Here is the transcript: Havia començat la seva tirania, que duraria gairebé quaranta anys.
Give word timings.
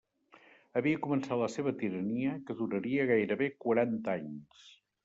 Havia 0.79 1.01
començat 1.03 1.39
la 1.41 1.51
seva 1.57 1.75
tirania, 1.83 2.33
que 2.49 2.57
duraria 2.63 3.07
gairebé 3.15 3.53
quaranta 3.67 4.19
anys. 4.21 4.69